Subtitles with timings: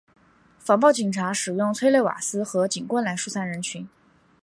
[0.57, 3.87] 防暴警察使用催泪瓦斯和警棍来疏散人群。